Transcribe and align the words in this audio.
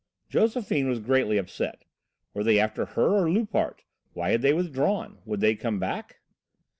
Josephine 0.29 0.89
was 0.89 0.99
greatly 0.99 1.37
upset. 1.37 1.85
Were 2.33 2.43
they 2.43 2.57
after 2.59 2.85
her 2.85 3.05
or 3.19 3.29
Loupart? 3.29 3.83
Why 4.13 4.31
had 4.31 4.41
they 4.41 4.51
withdrawn? 4.51 5.19
Would 5.25 5.41
they 5.41 5.53
come 5.53 5.79
back? 5.79 6.21